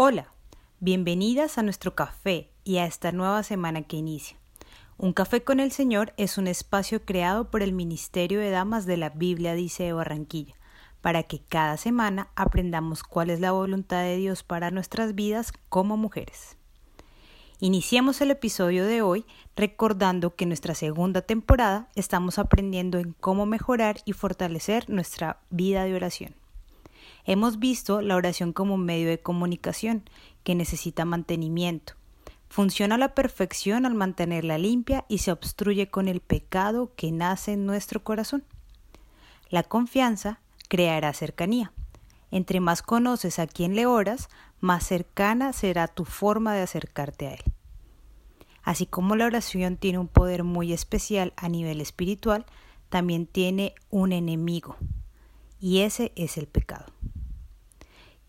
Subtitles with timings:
[0.00, 0.32] Hola,
[0.78, 4.36] bienvenidas a nuestro café y a esta nueva semana que inicia.
[4.96, 8.96] Un café con el Señor es un espacio creado por el Ministerio de Damas de
[8.96, 10.54] la Biblia dice de Barranquilla,
[11.00, 15.96] para que cada semana aprendamos cuál es la voluntad de Dios para nuestras vidas como
[15.96, 16.56] mujeres.
[17.58, 19.26] Iniciemos el episodio de hoy
[19.56, 25.82] recordando que en nuestra segunda temporada estamos aprendiendo en cómo mejorar y fortalecer nuestra vida
[25.82, 26.36] de oración.
[27.28, 30.02] Hemos visto la oración como medio de comunicación
[30.44, 31.92] que necesita mantenimiento.
[32.48, 37.52] Funciona a la perfección al mantenerla limpia y se obstruye con el pecado que nace
[37.52, 38.44] en nuestro corazón.
[39.50, 41.70] La confianza creará cercanía.
[42.30, 47.34] Entre más conoces a quien le oras, más cercana será tu forma de acercarte a
[47.34, 47.42] él.
[48.62, 52.46] Así como la oración tiene un poder muy especial a nivel espiritual,
[52.88, 54.76] también tiene un enemigo,
[55.60, 56.86] y ese es el pecado.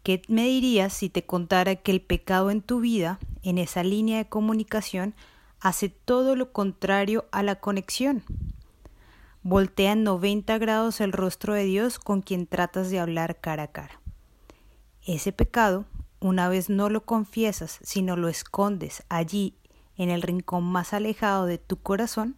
[0.04, 4.18] ¿Qué me dirías si te contara que el pecado en tu vida, en esa línea
[4.18, 5.14] de comunicación,
[5.60, 8.24] hace todo lo contrario a la conexión?
[9.44, 13.72] Voltea en 90 grados el rostro de Dios con quien tratas de hablar cara a
[13.72, 14.02] cara.
[15.06, 15.86] Ese pecado,
[16.20, 19.56] una vez no lo confiesas, sino lo escondes allí
[19.98, 22.36] en el rincón más alejado de tu corazón,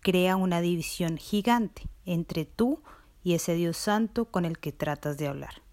[0.00, 2.82] crea una división gigante entre tú
[3.22, 5.67] y ese Dios santo con el que tratas de hablar.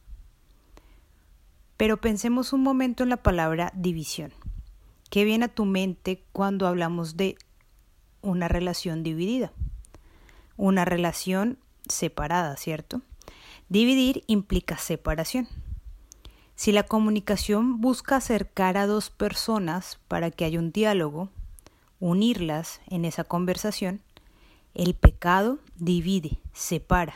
[1.77, 4.33] Pero pensemos un momento en la palabra división.
[5.09, 7.37] ¿Qué viene a tu mente cuando hablamos de
[8.21, 9.51] una relación dividida?
[10.57, 13.01] Una relación separada, ¿cierto?
[13.69, 15.47] Dividir implica separación.
[16.55, 21.29] Si la comunicación busca acercar a dos personas para que haya un diálogo,
[21.99, 24.01] unirlas en esa conversación,
[24.73, 27.15] el pecado divide, separa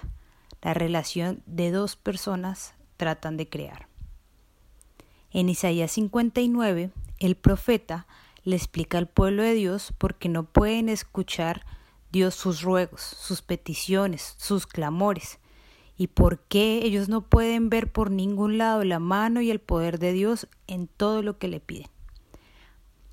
[0.61, 3.88] la relación de dos personas tratan de crear.
[5.31, 8.07] En Isaías 59, el profeta
[8.43, 11.65] le explica al pueblo de Dios por qué no pueden escuchar
[12.11, 15.39] Dios sus ruegos, sus peticiones, sus clamores,
[15.97, 19.99] y por qué ellos no pueden ver por ningún lado la mano y el poder
[19.99, 21.89] de Dios en todo lo que le piden.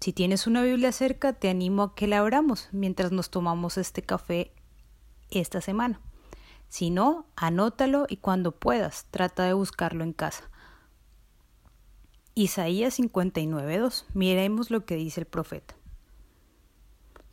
[0.01, 4.03] Si tienes una Biblia cerca, te animo a que la abramos mientras nos tomamos este
[4.03, 4.53] café
[5.31, 6.01] esta semana.
[6.69, 10.49] Si no, anótalo y cuando puedas, trata de buscarlo en casa.
[12.39, 14.05] Isaías 59.2.
[14.13, 15.75] Miremos lo que dice el profeta.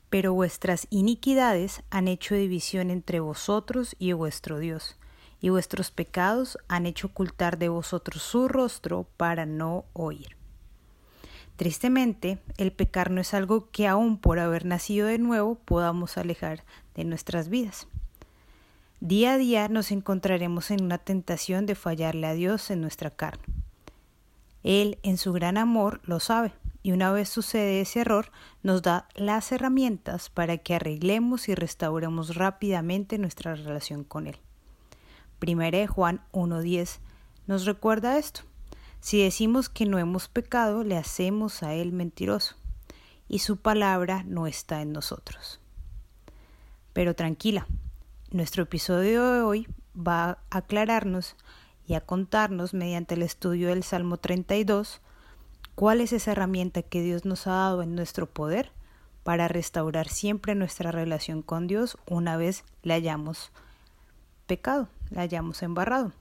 [0.10, 4.98] Pero vuestras iniquidades han hecho división entre vosotros y vuestro Dios,
[5.42, 10.38] y vuestros pecados han hecho ocultar de vosotros su rostro para no oír.
[11.58, 16.64] Tristemente, el pecar no es algo que aún por haber nacido de nuevo podamos alejar
[16.96, 17.90] de nuestras vidas.
[19.02, 23.53] Día a día nos encontraremos en una tentación de fallarle a Dios en nuestra carne.
[24.64, 28.32] Él, en su gran amor, lo sabe, y una vez sucede ese error,
[28.62, 34.38] nos da las herramientas para que arreglemos y restauremos rápidamente nuestra relación con Él.
[35.40, 37.00] Primera Juan 1.10
[37.48, 38.42] nos recuerda esto.
[39.02, 42.56] Si decimos que no hemos pecado, le hacemos a Él mentiroso,
[43.28, 45.60] y su palabra no está en nosotros.
[46.94, 47.68] Pero tranquila,
[48.32, 51.36] nuestro episodio de hoy va a aclararnos
[51.88, 55.02] y a contarnos mediante el estudio del Salmo 32
[55.76, 58.72] cuál es esa herramienta que Dios nos ha dado en nuestro poder
[59.24, 63.52] para restaurar siempre nuestra relación con Dios una vez le hayamos
[64.46, 66.12] pecado, le hayamos embarrado.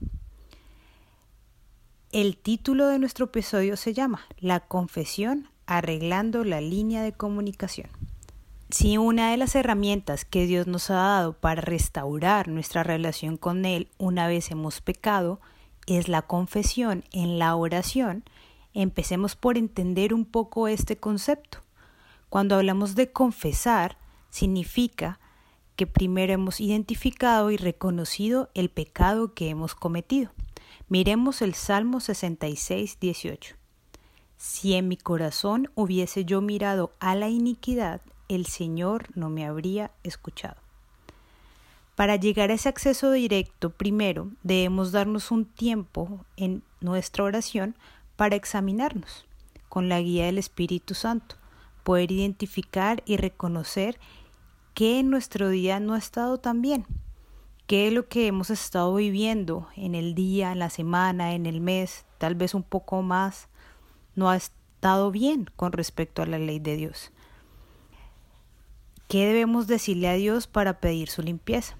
[2.11, 7.89] El título de nuestro episodio se llama La confesión arreglando la línea de comunicación.
[8.73, 13.65] Si una de las herramientas que Dios nos ha dado para restaurar nuestra relación con
[13.65, 15.39] Él una vez hemos pecado
[15.85, 18.23] es la confesión en la oración,
[18.73, 21.59] empecemos por entender un poco este concepto.
[22.29, 23.99] Cuando hablamos de confesar,
[24.31, 25.19] significa
[25.75, 30.31] que primero hemos identificado y reconocido el pecado que hemos cometido.
[30.89, 33.55] Miremos el Salmo 66, 18.
[34.37, 39.91] Si en mi corazón hubiese yo mirado a la iniquidad, el Señor no me habría
[40.03, 40.57] escuchado.
[41.95, 47.75] Para llegar a ese acceso directo, primero debemos darnos un tiempo en nuestra oración
[48.15, 49.25] para examinarnos
[49.69, 51.35] con la guía del Espíritu Santo,
[51.83, 53.99] poder identificar y reconocer
[54.73, 56.85] qué en nuestro día no ha estado tan bien,
[57.67, 61.59] qué es lo que hemos estado viviendo en el día, en la semana, en el
[61.59, 63.49] mes, tal vez un poco más,
[64.15, 67.11] no ha estado bien con respecto a la ley de Dios.
[69.13, 71.75] ¿Qué debemos decirle a Dios para pedir su limpieza?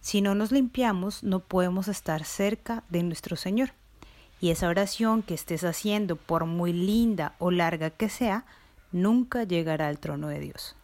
[0.00, 3.74] Si no nos limpiamos, no podemos estar cerca de nuestro Señor.
[4.40, 8.46] Y esa oración que estés haciendo, por muy linda o larga que sea,
[8.90, 10.76] nunca llegará al trono de Dios.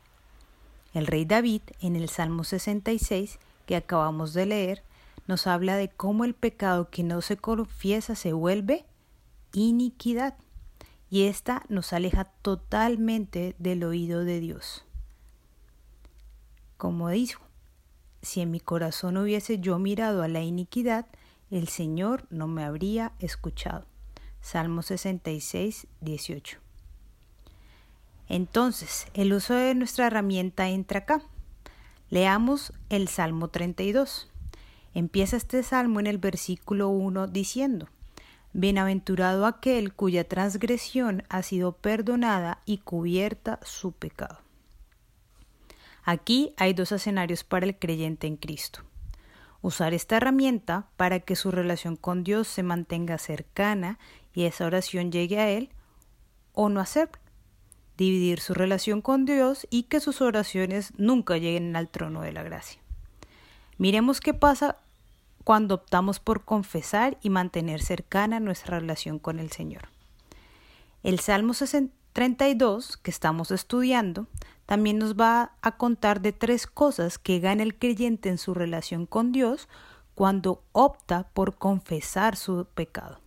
[0.93, 4.83] El rey David, en el Salmo 66, que acabamos de leer,
[5.27, 8.85] nos habla de cómo el pecado que no se confiesa se vuelve
[9.55, 10.35] iniquidad
[11.09, 14.86] y ésta nos aleja totalmente del oído de Dios.
[16.77, 17.43] Como dijo,
[18.23, 21.07] si en mi corazón hubiese yo mirado a la iniquidad,
[21.51, 23.87] el Señor no me habría escuchado.
[24.41, 26.59] Salmo 66, 18.
[28.29, 31.23] Entonces, el uso de nuestra herramienta entra acá.
[32.11, 34.29] Leamos el Salmo 32.
[34.95, 37.89] Empieza este salmo en el versículo 1 diciendo,
[38.53, 44.46] Bienaventurado aquel cuya transgresión ha sido perdonada y cubierta su pecado.
[46.09, 48.83] Aquí hay dos escenarios para el creyente en Cristo.
[49.61, 53.99] Usar esta herramienta para que su relación con Dios se mantenga cercana
[54.33, 55.71] y esa oración llegue a Él,
[56.53, 57.19] o no hacerlo.
[57.97, 62.45] Dividir su relación con Dios y que sus oraciones nunca lleguen al trono de la
[62.45, 62.81] gracia.
[63.77, 64.77] Miremos qué pasa
[65.43, 69.89] cuando optamos por confesar y mantener cercana nuestra relación con el Señor.
[71.03, 71.53] El Salmo
[72.13, 74.29] 32 que estamos estudiando
[74.67, 79.07] también nos va a contar de tres cosas que gana el creyente en su relación
[79.07, 79.69] con Dios
[80.15, 83.21] cuando opta por confesar su pecado.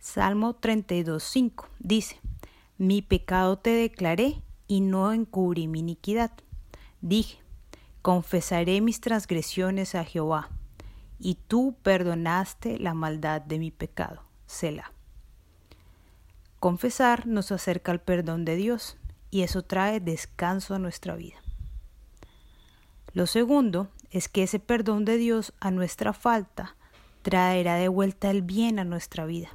[0.00, 2.20] Salmo 32.5 dice,
[2.76, 6.32] Mi pecado te declaré y no encubrí mi iniquidad.
[7.00, 7.38] Dije,
[8.02, 10.48] confesaré mis transgresiones a Jehová,
[11.18, 14.22] y tú perdonaste la maldad de mi pecado.
[14.46, 14.92] Selah.
[16.58, 18.96] Confesar nos acerca al perdón de Dios,
[19.30, 21.36] y eso trae descanso a nuestra vida.
[23.12, 26.76] Lo segundo es que ese perdón de Dios a nuestra falta
[27.22, 29.50] traerá de vuelta el bien a nuestra vida.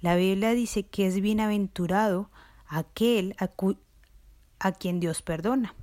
[0.00, 2.30] La Biblia dice que es bienaventurado
[2.66, 5.74] aquel a, quien Dios perdona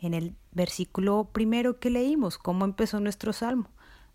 [0.00, 3.68] en el versículo primero que leímos, cómo empezó nuestro salmo.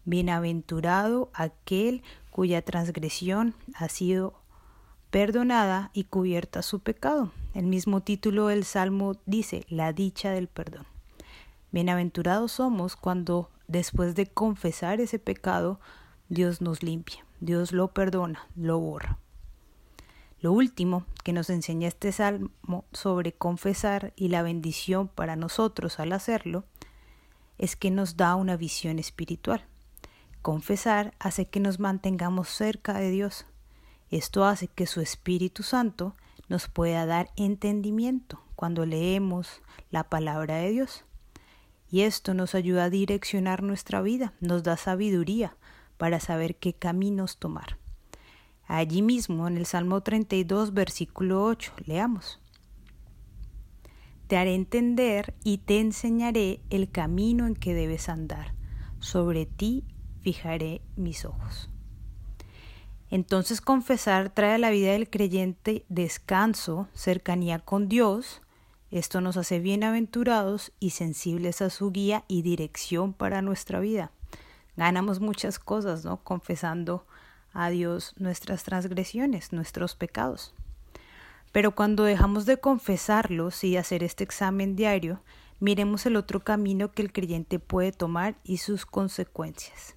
[0.05, 4.41] Bienaventurado aquel cuya transgresión ha sido
[5.09, 7.31] perdonada y cubierta su pecado.
[7.57, 10.85] El mismo título del salmo dice, la dicha del perdón.
[11.71, 15.79] Bienaventurados somos cuando después de confesar ese pecado,
[16.29, 19.17] Dios nos limpia, Dios lo perdona, lo borra.
[20.39, 26.13] Lo último que nos enseña este salmo sobre confesar y la bendición para nosotros al
[26.13, 26.63] hacerlo
[27.57, 29.65] es que nos da una visión espiritual.
[30.43, 33.47] Confesar hace que nos mantengamos cerca de Dios.
[34.11, 36.13] Esto hace que su Espíritu Santo
[36.47, 39.61] nos pueda dar entendimiento cuando leemos
[39.91, 41.05] la palabra de Dios.
[41.89, 45.55] Y esto nos ayuda a direccionar nuestra vida, nos da sabiduría
[45.97, 47.77] para saber qué caminos tomar.
[48.65, 52.41] Allí mismo en el Salmo 32, versículo 8, leamos.
[54.27, 58.55] Te haré entender y te enseñaré el camino en que debes andar.
[58.99, 59.85] Sobre ti
[60.19, 61.69] fijaré mis ojos.
[63.09, 68.41] Entonces confesar trae a la vida del creyente descanso, cercanía con Dios.
[68.91, 74.11] Esto nos hace bienaventurados y sensibles a su guía y dirección para nuestra vida.
[74.75, 76.17] Ganamos muchas cosas, ¿no?
[76.17, 77.05] Confesando
[77.53, 80.53] a Dios nuestras transgresiones, nuestros pecados.
[81.51, 85.21] Pero cuando dejamos de confesarlos y hacer este examen diario,
[85.59, 89.95] miremos el otro camino que el creyente puede tomar y sus consecuencias.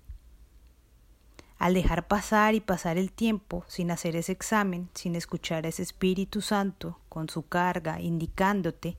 [1.60, 5.82] Al dejar pasar y pasar el tiempo sin hacer ese examen, sin escuchar a ese
[5.82, 8.96] Espíritu Santo con su carga indicándote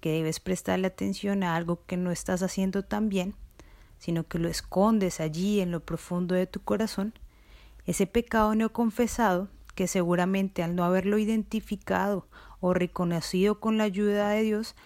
[0.00, 3.34] que debes prestarle atención a algo que no estás haciendo tan bien,
[3.98, 7.12] sino que lo escondes allí en lo profundo de tu corazón,
[7.84, 12.26] ese pecado no confesado, que seguramente al no haberlo identificado
[12.60, 14.76] o reconocido con la ayuda de Dios,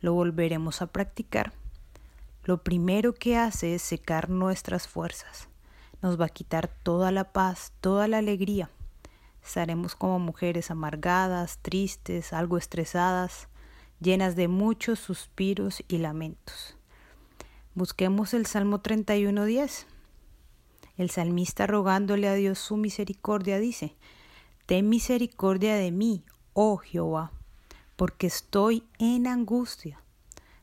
[0.00, 1.52] lo volveremos a practicar,
[2.42, 5.48] lo primero que hace es secar nuestras fuerzas.
[6.04, 8.68] Nos va a quitar toda la paz, toda la alegría.
[9.42, 13.48] Estaremos como mujeres amargadas, tristes, algo estresadas,
[14.00, 16.76] llenas de muchos suspiros y lamentos.
[17.74, 19.86] Busquemos el Salmo 31.10.
[20.98, 23.96] El salmista rogándole a Dios su misericordia dice,
[24.66, 27.32] Ten misericordia de mí, oh Jehová,
[27.96, 30.02] porque estoy en angustia.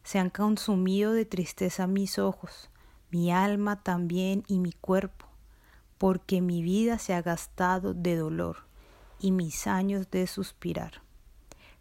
[0.04, 2.70] Se han consumido de tristeza mis ojos,
[3.10, 5.31] mi alma también y mi cuerpo,
[6.02, 8.66] porque mi vida se ha gastado de dolor
[9.20, 11.04] y mis años de suspirar.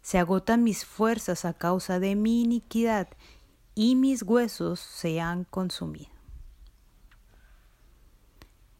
[0.03, 3.07] Se agotan mis fuerzas a causa de mi iniquidad
[3.73, 6.11] y mis huesos se han consumido.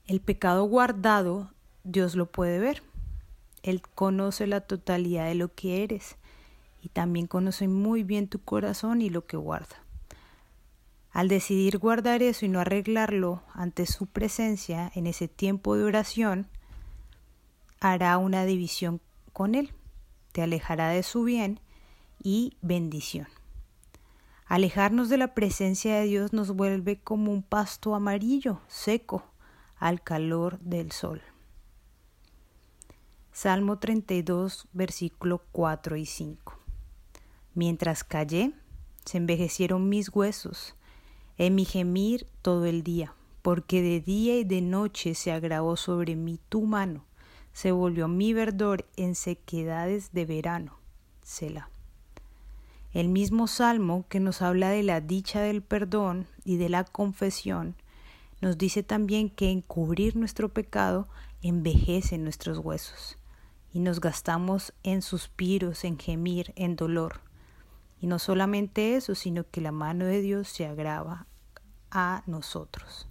[0.05, 1.49] El pecado guardado,
[1.83, 2.83] Dios lo puede ver.
[3.63, 6.17] Él conoce la totalidad de lo que eres
[6.83, 9.77] y también conoce muy bien tu corazón y lo que guarda.
[11.11, 16.47] Al decidir guardar eso y no arreglarlo ante su presencia en ese tiempo de oración,
[17.81, 19.01] hará una división
[19.33, 19.73] con Él,
[20.31, 21.59] te alejará de su bien
[22.23, 23.27] y bendición.
[24.45, 29.23] Alejarnos de la presencia de Dios nos vuelve como un pasto amarillo, seco,
[29.77, 31.21] al calor del sol.
[33.33, 36.59] Salmo 32, versículo 4 y 5.
[37.53, 38.53] Mientras callé,
[39.05, 40.75] se envejecieron mis huesos,
[41.41, 46.15] en mi gemir todo el día, porque de día y de noche se agravó sobre
[46.15, 47.03] mí tu mano,
[47.51, 50.77] se volvió mi verdor en sequedades de verano.
[51.23, 51.71] Selah.
[52.93, 57.73] El mismo salmo que nos habla de la dicha del perdón y de la confesión,
[58.39, 61.07] nos dice también que encubrir nuestro pecado
[61.41, 63.17] envejece nuestros huesos
[63.73, 67.21] y nos gastamos en suspiros, en gemir, en dolor.
[67.99, 71.25] Y no solamente eso, sino que la mano de Dios se agrava
[71.91, 73.07] a nosotros.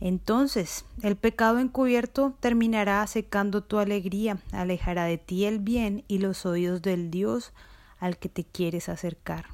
[0.00, 6.44] Entonces, el pecado encubierto terminará secando tu alegría, alejará de ti el bien y los
[6.44, 7.52] oídos del Dios
[7.98, 9.46] al que te quieres acercar.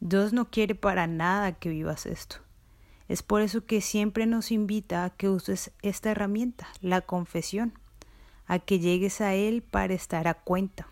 [0.00, 2.36] Dios no quiere para nada que vivas esto.
[3.06, 7.78] Es por eso que siempre nos invita a que uses esta herramienta, la confesión,
[8.46, 10.88] a que llegues a Él para estar a cuenta.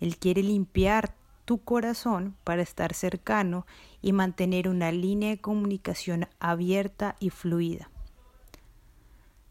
[0.00, 3.66] Él quiere limpiar tu corazón para estar cercano
[4.02, 7.90] y mantener una línea de comunicación abierta y fluida.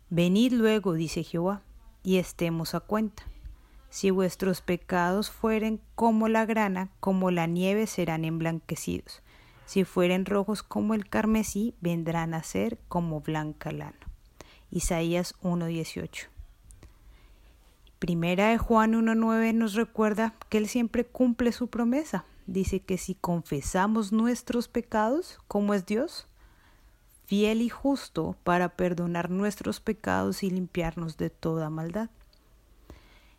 [0.10, 1.62] Venid luego, dice Jehová,
[2.04, 3.24] y estemos a cuenta.
[3.90, 9.22] Si vuestros pecados fueren como la grana, como la nieve serán emblanquecidos.
[9.66, 13.96] Si fueren rojos como el carmesí, vendrán a ser como blanca lana.
[14.72, 16.33] Isaías 1.18
[18.04, 22.26] Primera de Juan 1.9 nos recuerda que Él siempre cumple su promesa.
[22.48, 26.28] Dice que si confesamos nuestros pecados, como es Dios,
[27.24, 32.10] fiel y justo para perdonar nuestros pecados y limpiarnos de toda maldad.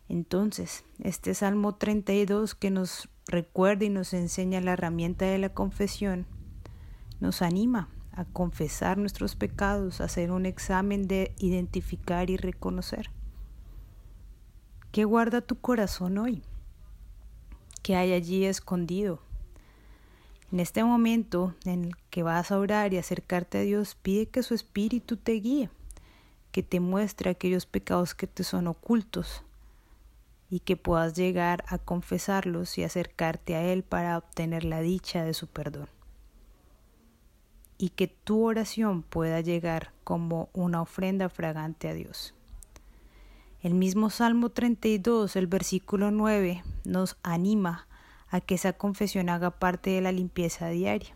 [0.09, 6.25] Entonces, este Salmo 32 que nos recuerda y nos enseña la herramienta de la confesión,
[7.19, 13.11] nos anima a confesar nuestros pecados, a hacer un examen de identificar y reconocer.
[14.95, 16.41] ¿Qué guarda tu corazón hoy?
[17.83, 19.19] ¿Qué hay allí escondido?
[20.53, 24.41] En este momento en el que vas a orar y acercarte a Dios, pide que
[24.41, 25.69] su Espíritu te guíe,
[26.53, 29.43] que te muestre aquellos pecados que te son ocultos
[30.49, 35.33] y que puedas llegar a confesarlos y acercarte a Él para obtener la dicha de
[35.33, 35.89] su perdón.
[37.77, 42.34] Y que tu oración pueda llegar como una ofrenda fragante a Dios.
[43.65, 47.87] El mismo Salmo 32, el versículo 9, nos anima
[48.29, 51.15] a que esa confesión haga parte de la limpieza diaria,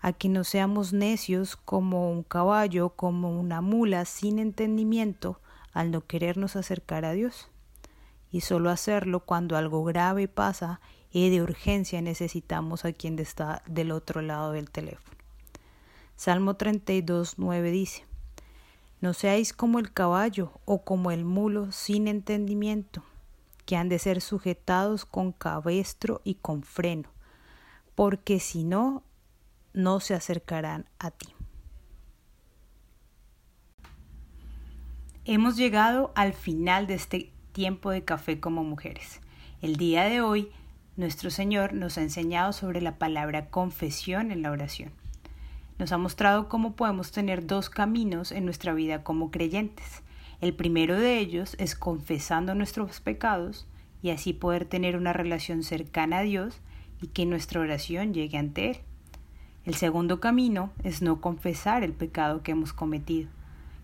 [0.00, 5.42] a que no seamos necios como un caballo, como una mula sin entendimiento
[5.74, 7.50] al no querernos acercar a Dios,
[8.30, 10.80] y solo hacerlo cuando algo grave pasa
[11.10, 15.18] y de urgencia necesitamos a quien está del otro lado del teléfono.
[16.16, 18.06] Salmo 32, 9 dice,
[19.02, 23.02] no seáis como el caballo o como el mulo sin entendimiento,
[23.66, 27.10] que han de ser sujetados con cabestro y con freno,
[27.96, 29.02] porque si no,
[29.74, 31.26] no se acercarán a ti.
[35.24, 39.20] Hemos llegado al final de este tiempo de café como mujeres.
[39.62, 40.52] El día de hoy,
[40.96, 45.01] nuestro Señor nos ha enseñado sobre la palabra confesión en la oración
[45.78, 50.02] nos ha mostrado cómo podemos tener dos caminos en nuestra vida como creyentes.
[50.40, 53.66] El primero de ellos es confesando nuestros pecados
[54.02, 56.60] y así poder tener una relación cercana a Dios
[57.00, 58.76] y que nuestra oración llegue ante Él.
[59.64, 63.30] El segundo camino es no confesar el pecado que hemos cometido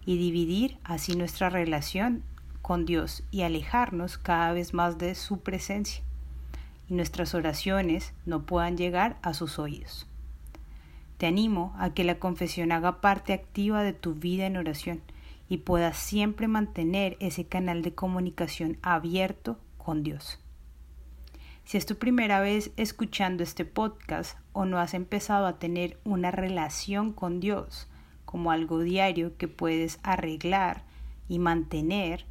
[0.05, 2.25] y dividir así nuestra relación
[2.63, 6.03] con Dios y alejarnos cada vez más de su presencia
[6.89, 10.07] y nuestras oraciones no puedan llegar a sus oídos.
[11.19, 15.03] Te animo a que la confesión haga parte activa de tu vida en oración
[15.49, 20.39] y puedas siempre mantener ese canal de comunicación abierto con Dios.
[21.65, 26.31] Si es tu primera vez escuchando este podcast o no has empezado a tener una
[26.31, 27.89] relación con Dios
[28.25, 30.85] como algo diario que puedes arreglar
[31.29, 32.25] y mantener,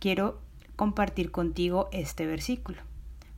[0.00, 0.40] quiero
[0.74, 2.82] compartir contigo este versículo.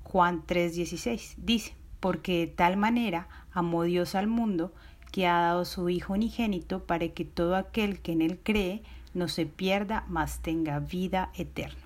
[0.04, 1.74] Juan 3:16 dice,
[2.04, 4.74] porque de tal manera amó Dios al mundo
[5.10, 8.82] que ha dado su Hijo unigénito para que todo aquel que en Él cree
[9.14, 11.80] no se pierda, mas tenga vida eterna.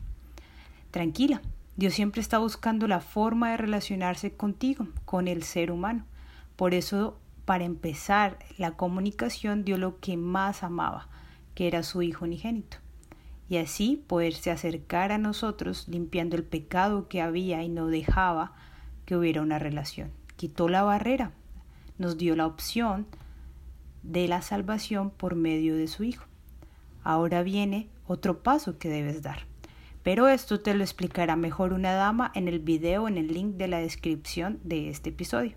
[0.91, 1.41] Tranquila,
[1.77, 6.05] Dios siempre está buscando la forma de relacionarse contigo, con el ser humano.
[6.57, 11.07] Por eso, para empezar la comunicación, dio lo que más amaba,
[11.55, 12.79] que era su Hijo unigénito.
[13.49, 18.55] Y así poderse acercar a nosotros limpiando el pecado que había y no dejaba
[19.09, 20.11] que hubiera una relación.
[20.37, 21.33] Quitó la barrera,
[21.97, 23.07] nos dio la opción
[24.03, 26.27] de la salvación por medio de su Hijo.
[27.05, 29.47] Ahora viene otro paso que debes dar.
[30.03, 33.69] Pero esto te lo explicará mejor una dama en el video en el link de
[33.69, 35.57] la descripción de este episodio.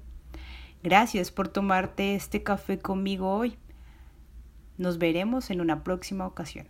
[0.81, 3.57] Gracias por tomarte este café conmigo hoy.
[4.77, 6.67] Nos veremos en una próxima ocasión.